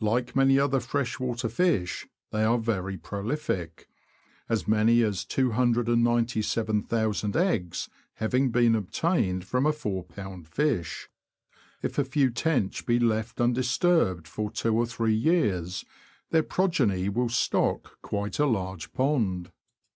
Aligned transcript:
Like 0.00 0.34
many 0.34 0.58
other 0.58 0.80
freshwater 0.80 1.48
fish, 1.48 2.08
they 2.32 2.42
are 2.42 2.58
very 2.58 2.96
prolific, 2.98 3.86
as 4.48 4.64
THE 4.64 4.64
FISH 4.64 4.64
OF 4.64 4.66
THE 4.66 4.66
BROADS. 5.02 5.24
297 5.26 5.94
many 5.94 6.82
as 6.82 7.14
297,000 7.22 7.36
eggs 7.36 7.88
having 8.14 8.50
been 8.50 8.74
obtained 8.74 9.44
from 9.44 9.66
a 9.66 9.70
41b. 9.70 10.48
fish. 10.48 11.08
If 11.80 11.96
a 11.96 12.04
few 12.04 12.30
tench 12.30 12.86
be 12.86 12.98
left 12.98 13.40
undisturbed 13.40 14.26
for 14.26 14.50
two 14.50 14.74
or 14.74 14.84
three 14.86 15.14
years, 15.14 15.84
their 16.30 16.42
progeny 16.42 17.08
will 17.08 17.28
stock 17.28 18.02
quite 18.02 18.40
a 18.40 18.46
large 18.46 18.92
pond. 18.92 19.52